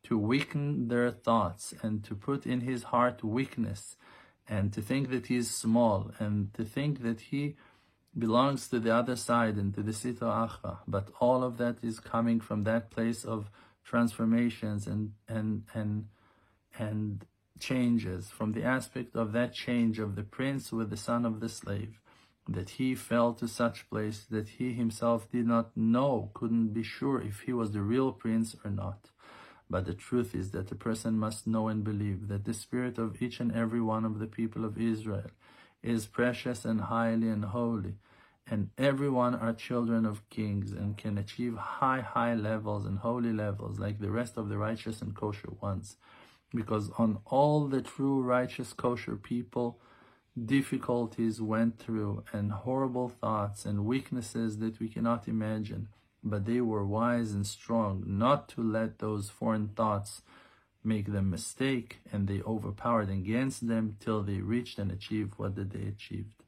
to 0.04 0.18
weaken 0.18 0.88
their 0.88 1.12
thoughts 1.12 1.74
and 1.82 2.04
to 2.06 2.16
put 2.16 2.46
in 2.46 2.62
his 2.62 2.84
heart 2.84 3.24
weakness 3.24 3.96
and 4.48 4.74
to 4.74 4.82
think 4.82 5.10
that 5.10 5.28
he 5.28 5.36
is 5.36 5.52
small 5.52 6.12
and 6.20 6.54
to 6.54 6.64
think 6.64 7.04
that 7.04 7.20
he 7.20 7.56
belongs 8.18 8.68
to 8.70 8.80
the 8.80 8.94
other 8.94 9.16
side 9.16 9.56
and 9.56 9.74
to 9.74 9.84
the 9.84 9.92
Sitra 9.92 10.50
Achra. 10.50 10.78
But 10.88 11.10
all 11.20 11.44
of 11.44 11.58
that 11.58 11.78
is 11.84 12.00
coming 12.00 12.40
from 12.40 12.64
that 12.64 12.90
place 12.90 13.24
of 13.24 13.52
transformations 13.84 14.88
and 14.88 15.14
and 15.28 15.64
and 15.74 16.08
and 16.78 17.26
changes 17.60 18.30
from 18.30 18.54
the 18.54 18.64
aspect 18.64 19.16
of 19.16 19.34
that 19.34 19.54
change 19.54 20.00
of 20.00 20.16
the 20.16 20.24
prince 20.24 20.72
with 20.72 20.90
the 20.90 20.98
son 20.98 21.26
of 21.26 21.40
the 21.40 21.50
slave 21.50 22.00
that 22.48 22.72
he 22.72 22.96
fell 22.96 23.34
to 23.34 23.48
such 23.48 23.90
place 23.90 24.26
that 24.30 24.50
he 24.50 24.74
himself 24.74 25.30
did 25.32 25.46
not 25.46 25.76
know 25.76 26.32
couldn't 26.34 26.74
be 26.74 26.84
sure 26.84 27.22
if 27.22 27.42
he 27.42 27.54
was 27.54 27.72
the 27.72 27.82
real 27.82 28.12
prince 28.12 28.56
or 28.66 28.72
not. 28.72 29.10
But 29.70 29.86
the 29.86 29.94
truth 29.94 30.34
is 30.34 30.50
that 30.52 30.68
the 30.68 30.76
person 30.76 31.20
must 31.20 31.46
know 31.46 31.68
and 31.68 31.84
believe 31.84 32.28
that 32.28 32.46
the 32.46 32.56
spirit 32.56 32.98
of 32.98 33.22
each 33.22 33.40
and 33.40 33.52
every 33.52 33.82
one 33.82 34.04
of 34.04 34.18
the 34.18 34.26
people 34.26 34.66
of 34.66 34.82
Israel 34.82 35.30
is 35.84 36.08
precious 36.08 36.66
and 36.66 36.82
highly 36.82 37.30
and 37.30 37.46
holy, 37.46 37.96
and 38.50 38.70
everyone 38.78 39.36
are 39.36 39.54
children 39.54 40.06
of 40.06 40.28
kings 40.30 40.72
and 40.72 40.98
can 40.98 41.18
achieve 41.18 41.56
high, 41.56 42.02
high 42.02 42.34
levels 42.34 42.86
and 42.86 43.00
holy 43.00 43.34
levels 43.34 43.80
like 43.80 44.00
the 44.00 44.12
rest 44.12 44.38
of 44.38 44.50
the 44.50 44.58
righteous 44.58 45.02
and 45.02 45.16
kosher 45.16 45.52
ones. 45.62 45.98
Because 46.54 46.90
on 46.98 47.20
all 47.26 47.68
the 47.68 47.82
true 47.82 48.22
righteous 48.22 48.74
kosher 48.74 49.16
people, 49.16 49.80
difficulties 50.44 51.42
went 51.42 51.78
through 51.78 52.24
and 52.34 52.52
horrible 52.52 53.10
thoughts 53.10 53.66
and 53.66 53.86
weaknesses 53.86 54.58
that 54.58 54.80
we 54.80 54.90
cannot 54.90 55.28
imagine 55.28 55.90
but 56.24 56.46
they 56.46 56.62
were 56.62 56.86
wise 56.86 57.34
and 57.34 57.46
strong 57.48 58.04
not 58.06 58.50
to 58.50 58.62
let 58.62 59.00
those 59.00 59.30
foreign 59.30 59.70
thoughts 59.70 60.22
make 60.84 61.12
them 61.12 61.30
mistake, 61.30 61.98
and 62.12 62.28
they 62.28 62.42
overpowered 62.42 63.10
against 63.10 63.68
them 63.68 63.98
till 64.00 64.24
they 64.24 64.40
reached 64.40 64.80
and 64.80 64.92
achieved 64.92 65.34
what 65.38 65.56
that 65.56 65.72
they 65.72 65.86
achieved. 65.86 66.39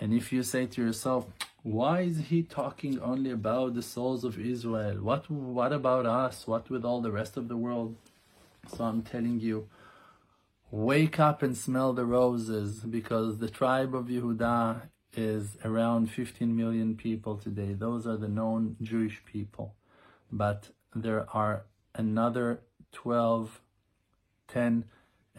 And 0.00 0.14
if 0.14 0.32
you 0.32 0.42
say 0.42 0.64
to 0.64 0.82
yourself, 0.82 1.26
why 1.62 2.00
is 2.00 2.18
he 2.30 2.42
talking 2.42 2.98
only 3.00 3.30
about 3.30 3.74
the 3.74 3.82
souls 3.82 4.24
of 4.24 4.38
Israel? 4.38 4.96
What 5.02 5.30
what 5.30 5.74
about 5.74 6.06
us? 6.06 6.46
What 6.46 6.70
with 6.70 6.86
all 6.86 7.02
the 7.02 7.12
rest 7.12 7.36
of 7.36 7.48
the 7.48 7.56
world? 7.56 7.96
So 8.74 8.84
I'm 8.84 9.02
telling 9.02 9.40
you, 9.40 9.68
wake 10.70 11.20
up 11.20 11.42
and 11.42 11.54
smell 11.54 11.92
the 11.92 12.06
roses 12.06 12.80
because 12.80 13.38
the 13.38 13.50
tribe 13.50 13.94
of 13.94 14.06
Yehuda 14.06 14.88
is 15.14 15.58
around 15.64 16.10
15 16.10 16.56
million 16.56 16.96
people 16.96 17.36
today. 17.36 17.74
Those 17.74 18.06
are 18.06 18.16
the 18.16 18.28
known 18.28 18.76
Jewish 18.80 19.22
people. 19.26 19.74
But 20.32 20.70
there 20.94 21.26
are 21.34 21.64
another 21.94 22.60
12, 22.92 23.60
10 24.48 24.84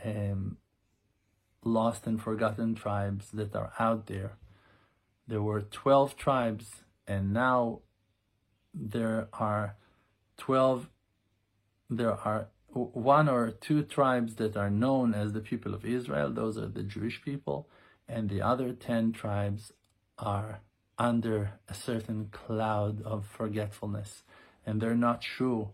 um, 0.06 0.58
lost 1.64 2.06
and 2.06 2.22
forgotten 2.22 2.76
tribes 2.76 3.32
that 3.32 3.56
are 3.56 3.72
out 3.80 4.08
there. 4.08 4.34
There 5.32 5.42
were 5.42 5.62
12 5.62 6.18
tribes, 6.18 6.84
and 7.08 7.32
now 7.32 7.80
there 8.74 9.30
are 9.32 9.78
12, 10.36 10.90
there 11.90 12.12
are 12.12 12.50
one 12.68 13.30
or 13.30 13.52
two 13.52 13.84
tribes 13.84 14.36
that 14.36 14.58
are 14.58 14.70
known 14.70 15.14
as 15.14 15.32
the 15.32 15.40
people 15.40 15.74
of 15.74 15.86
Israel. 15.86 16.34
Those 16.34 16.58
are 16.58 16.68
the 16.68 16.84
Jewish 16.84 17.22
people 17.24 17.70
and 18.10 18.28
the 18.30 18.42
other 18.42 18.74
10 18.74 19.14
tribes 19.14 19.72
are 20.18 20.60
under 21.00 21.54
a 21.70 21.74
certain 21.74 22.28
cloud 22.34 23.02
of 23.04 23.26
forgetfulness 23.26 24.24
and 24.66 24.82
they're 24.82 24.96
not 24.96 25.24
sure 25.24 25.72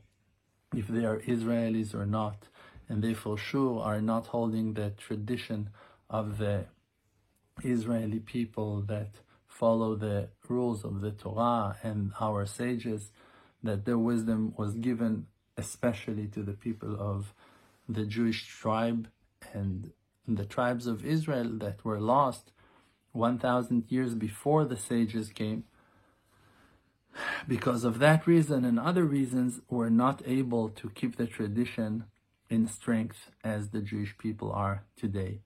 if 0.76 0.88
they 0.88 1.04
are 1.04 1.22
Israelis 1.22 1.96
or 1.96 2.06
not 2.06 2.48
and 2.88 3.04
they 3.04 3.16
for 3.16 3.40
sure 3.40 3.82
are 3.82 4.02
not 4.02 4.28
holding 4.28 4.76
the 4.76 4.92
tradition 4.92 5.72
of 6.12 6.38
the 6.38 6.66
Israeli 7.64 8.20
people 8.20 8.82
that 8.82 9.10
follow 9.60 9.96
the 9.96 10.30
rules 10.48 10.84
of 10.84 11.02
the 11.02 11.12
Torah 11.12 11.78
and 11.82 12.12
our 12.20 12.46
sages 12.46 13.12
that 13.64 13.86
their 13.86 13.98
wisdom 13.98 14.54
was 14.58 14.76
given 14.76 15.26
especially 15.58 16.28
to 16.28 16.44
the 16.44 16.54
people 16.54 16.96
of 17.00 17.34
the 17.90 18.06
Jewish 18.06 18.46
tribe 18.48 19.08
and 19.54 19.92
the 20.28 20.46
tribes 20.46 20.86
of 20.86 21.06
Israel 21.06 21.50
that 21.58 21.84
were 21.84 22.00
lost 22.00 22.52
1,000 23.14 23.86
years 23.90 24.14
before 24.14 24.66
the 24.66 24.78
sages 24.78 25.30
came, 25.30 25.64
because 27.48 27.84
of 27.84 27.98
that 27.98 28.28
reason 28.28 28.64
and 28.64 28.80
other 28.80 29.06
reasons, 29.06 29.60
were 29.70 29.90
not 29.90 30.22
able 30.26 30.70
to 30.70 30.90
keep 30.92 31.16
the 31.16 31.26
tradition 31.26 32.04
in 32.50 32.68
strength 32.68 33.32
as 33.44 33.70
the 33.70 33.82
Jewish 33.82 34.16
people 34.18 34.52
are 34.52 34.84
today. 34.96 35.42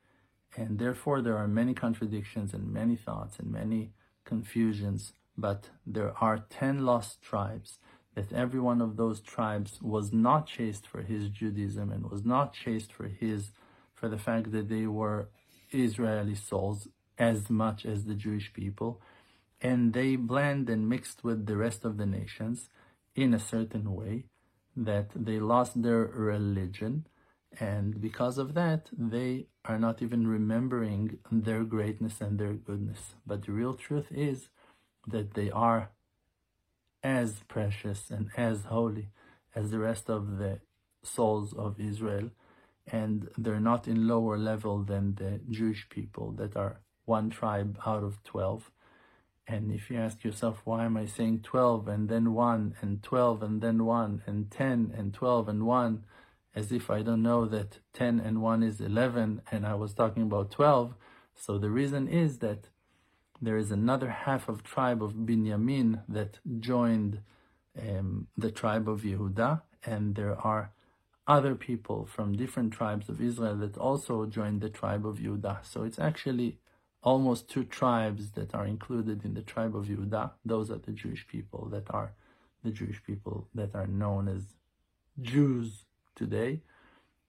And 0.58 0.80
therefore, 0.80 1.22
there 1.22 1.38
are 1.38 1.48
many 1.48 1.74
contradictions 1.74 2.54
and 2.54 2.74
many 2.74 2.98
thoughts 2.98 3.40
and 3.40 3.50
many 3.50 3.94
confusions, 4.26 5.14
but 5.38 5.70
there 5.86 6.14
are 6.20 6.46
10 6.50 6.86
lost 6.86 7.22
tribes 7.22 7.78
that 8.16 8.34
every 8.34 8.60
one 8.60 8.82
of 8.82 8.98
those 8.98 9.22
tribes 9.22 9.80
was 9.82 10.12
not 10.12 10.48
chased 10.48 10.86
for 10.86 11.02
his 11.02 11.30
Judaism 11.30 11.92
and 11.92 12.10
was 12.10 12.26
not 12.26 12.54
chased 12.54 12.92
for 12.92 13.08
his 13.08 13.52
for 13.94 14.10
the 14.10 14.18
fact 14.18 14.52
that 14.52 14.68
they 14.68 14.88
were 14.88 15.30
Israeli 15.72 16.36
souls 16.36 16.88
as 17.18 17.50
much 17.50 17.86
as 17.86 18.06
the 18.06 18.16
Jewish 18.16 18.52
people, 18.52 19.00
and 19.62 19.94
they 19.94 20.16
blend 20.16 20.70
and 20.70 20.90
mixed 20.90 21.24
with 21.24 21.46
the 21.46 21.56
rest 21.56 21.86
of 21.86 21.98
the 21.98 22.06
nations 22.06 22.70
in 23.16 23.34
a 23.34 23.40
certain 23.40 23.94
way 23.94 24.26
that 24.76 25.10
they 25.16 25.40
lost 25.40 25.82
their 25.82 26.06
religion, 26.06 27.06
and 27.60 28.02
because 28.02 28.38
of 28.38 28.54
that, 28.56 28.90
they 28.98 29.48
are 29.66 29.78
not 29.78 30.02
even 30.02 30.28
remembering 30.28 31.18
their 31.32 31.64
greatness 31.64 32.20
and 32.20 32.40
their 32.40 32.54
goodness. 32.54 33.16
But 33.26 33.44
the 33.46 33.52
real 33.52 33.76
truth 33.76 34.08
is 34.12 34.50
that 35.08 35.34
they 35.34 35.52
are 35.52 35.90
as 37.04 37.44
precious 37.48 38.10
and 38.10 38.30
as 38.38 38.66
holy 38.66 39.10
as 39.56 39.72
the 39.72 39.80
rest 39.80 40.10
of 40.10 40.38
the 40.38 40.60
souls 41.04 41.54
of 41.54 41.80
Israel, 41.80 42.30
and 42.88 43.28
they're 43.38 43.60
not 43.60 43.88
in 43.88 44.08
lower 44.08 44.38
level 44.38 44.84
than 44.84 45.16
the 45.16 45.40
Jewish 45.50 45.88
people 45.90 46.32
that 46.34 46.56
are 46.56 46.80
one 47.06 47.30
tribe 47.30 47.80
out 47.86 48.04
of 48.04 48.24
12. 48.24 48.72
And 49.48 49.72
if 49.72 49.90
you 49.90 49.98
ask 49.98 50.24
yourself, 50.24 50.62
why 50.64 50.86
am 50.86 50.96
I 50.96 51.06
saying 51.06 51.42
12 51.42 51.88
and 51.88 52.10
then 52.10 52.34
1 52.34 52.76
and 52.82 53.04
12 53.04 53.44
and 53.44 53.62
then 53.62 53.86
1 53.86 54.24
and 54.26 54.50
10 54.50 54.94
and 54.96 55.14
12 55.14 55.50
and 55.50 55.66
1, 55.66 56.06
as 56.56 56.72
if 56.72 56.90
I 56.90 57.02
don't 57.02 57.24
know 57.24 57.46
that 57.46 57.80
10 57.94 58.20
and 58.20 58.42
1 58.42 58.64
is 58.64 58.82
11 58.82 59.42
and 59.52 59.66
I 59.66 59.76
was 59.76 59.94
talking 59.94 60.24
about 60.24 60.52
12. 60.52 60.94
So 61.36 61.58
the 61.58 61.70
reason 61.70 62.08
is 62.08 62.40
that 62.40 62.68
there 63.42 63.58
is 63.58 63.72
another 63.72 64.10
half 64.10 64.48
of 64.48 64.64
tribe 64.64 65.02
of 65.02 65.14
Binyamin 65.14 66.04
that 66.08 66.40
joined 66.60 67.22
um, 67.80 68.28
the 68.38 68.52
tribe 68.52 68.88
of 68.88 69.02
Yehuda, 69.02 69.62
and 69.86 70.16
there 70.16 70.36
are 70.40 70.72
other 71.28 71.56
people 71.56 72.06
from 72.06 72.34
different 72.36 72.74
tribes 72.74 73.10
of 73.10 73.22
Israel 73.22 73.56
that 73.58 73.78
also 73.78 74.26
joined 74.26 74.62
the 74.62 74.70
tribe 74.70 75.06
of 75.06 75.18
Yehuda. 75.18 75.66
So 75.66 75.84
it's 75.84 75.98
actually 75.98 76.60
almost 77.02 77.50
two 77.50 77.64
tribes 77.64 78.32
that 78.32 78.54
are 78.54 78.66
included 78.66 79.26
in 79.26 79.34
the 79.34 79.42
tribe 79.42 79.76
of 79.76 79.86
Yehuda. 79.86 80.32
Those 80.46 80.70
are 80.70 80.78
the 80.78 80.92
Jewish 80.92 81.26
people 81.28 81.68
that 81.72 81.88
are 81.90 82.14
the 82.64 82.72
Jewish 82.72 83.02
people 83.04 83.48
that 83.56 83.74
are 83.74 83.88
known 83.88 84.28
as 84.28 84.44
Jews 85.20 85.86
today, 86.16 86.62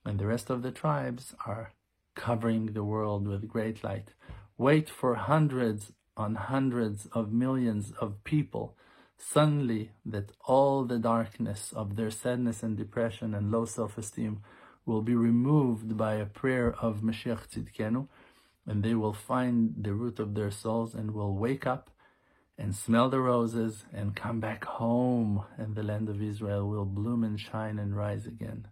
and 0.05 0.19
the 0.19 0.27
rest 0.27 0.49
of 0.49 0.61
the 0.61 0.71
tribes 0.71 1.33
are 1.45 1.73
covering 2.15 2.67
the 2.67 2.83
world 2.83 3.27
with 3.27 3.47
great 3.47 3.83
light. 3.83 4.13
Wait 4.57 4.89
for 4.89 5.15
hundreds 5.15 5.91
on 6.15 6.35
hundreds 6.35 7.07
of 7.07 7.31
millions 7.31 7.91
of 7.99 8.23
people 8.23 8.77
suddenly 9.17 9.91
that 10.05 10.31
all 10.45 10.83
the 10.83 10.99
darkness 10.99 11.71
of 11.75 11.95
their 11.95 12.11
sadness 12.11 12.61
and 12.61 12.77
depression 12.77 13.33
and 13.33 13.51
low 13.51 13.65
self-esteem 13.65 14.41
will 14.85 15.01
be 15.01 15.15
removed 15.15 15.95
by 15.97 16.15
a 16.15 16.25
prayer 16.25 16.75
of 16.81 17.01
Mashiach 17.01 17.47
Tzidkenu, 17.47 18.07
and 18.67 18.83
they 18.83 18.93
will 18.93 19.13
find 19.13 19.73
the 19.77 19.93
root 19.93 20.19
of 20.19 20.35
their 20.35 20.51
souls 20.51 20.93
and 20.93 21.11
will 21.11 21.35
wake 21.35 21.65
up 21.65 21.89
and 22.57 22.75
smell 22.75 23.09
the 23.09 23.19
roses 23.19 23.85
and 23.93 24.15
come 24.15 24.39
back 24.39 24.65
home, 24.65 25.43
and 25.57 25.75
the 25.75 25.83
land 25.83 26.09
of 26.09 26.21
Israel 26.21 26.67
will 26.67 26.85
bloom 26.85 27.23
and 27.23 27.39
shine 27.39 27.79
and 27.79 27.95
rise 27.95 28.25
again. 28.27 28.67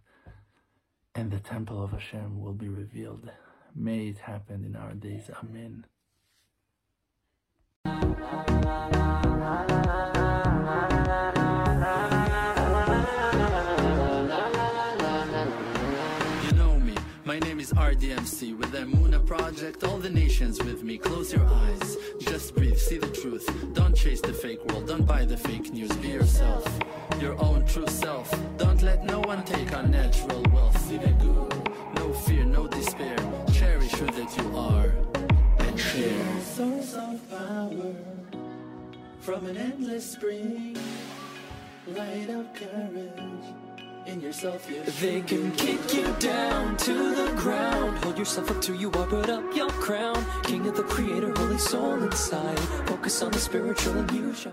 And 1.14 1.30
the 1.30 1.40
temple 1.40 1.82
of 1.82 1.90
Hashem 1.90 2.40
will 2.40 2.54
be 2.54 2.68
revealed. 2.68 3.30
May 3.74 4.08
it 4.08 4.18
happen 4.18 4.64
in 4.64 4.74
our 4.76 4.94
days. 4.94 5.30
Amen. 5.42 5.84
You 16.44 16.52
know 16.56 16.80
me, 16.80 16.94
my 17.26 17.38
name 17.40 17.60
is 17.60 17.74
RDMC. 17.74 18.56
With 18.56 18.72
the 18.72 18.78
Muna 18.78 19.24
project, 19.26 19.84
all 19.84 19.98
the 19.98 20.08
nations 20.08 20.62
with 20.64 20.82
me. 20.82 20.96
Close 20.96 21.30
your 21.30 21.44
eyes, 21.44 21.98
just 22.20 22.54
breathe, 22.54 22.78
see 22.78 22.96
the 22.96 23.08
truth. 23.08 23.46
Don't 23.74 23.94
chase 23.94 24.22
the 24.22 24.32
fake 24.32 24.64
world, 24.70 24.86
don't 24.88 25.04
buy 25.04 25.26
the 25.26 25.36
fake 25.36 25.70
news. 25.74 25.92
Be 25.98 26.08
yourself, 26.08 26.66
your 27.20 27.38
own 27.42 27.66
true 27.66 27.86
self. 27.88 28.34
Don't 28.56 28.80
let 28.80 29.04
no 29.04 29.20
one 29.20 29.44
take 29.44 29.76
our 29.76 29.82
natural 29.82 30.42
No 30.92 32.12
fear, 32.12 32.44
no 32.44 32.66
despair. 32.66 33.16
Cherish 33.50 33.92
who 33.92 34.06
that 34.06 34.36
you 34.36 34.56
are 34.56 34.92
and 35.60 35.80
share. 35.80 36.40
Source 36.40 36.94
of 36.94 37.30
power 37.30 37.94
from 39.20 39.46
an 39.46 39.56
endless 39.56 40.12
spring. 40.12 40.76
Light 41.86 42.28
of 42.28 42.52
courage 42.52 43.54
in 44.04 44.20
yourself. 44.20 44.70
You 44.70 44.82
They 45.00 45.22
can 45.22 45.50
kick 45.52 45.94
you 45.94 46.12
down 46.18 46.76
to 46.78 47.14
the 47.14 47.32
ground. 47.40 47.96
Hold 48.04 48.18
yourself 48.18 48.50
up 48.50 48.60
till 48.60 48.76
you 48.76 48.92
are, 48.92 49.06
put 49.06 49.30
up 49.30 49.44
your 49.56 49.70
crown. 49.70 50.22
King 50.42 50.66
of 50.66 50.76
the 50.76 50.82
creator, 50.82 51.32
holy 51.34 51.58
soul 51.58 52.02
inside. 52.02 52.58
Focus 52.86 53.22
on 53.22 53.30
the 53.30 53.38
spiritual 53.38 53.96
and 53.96 54.10
you 54.10 54.34
shall. 54.34 54.52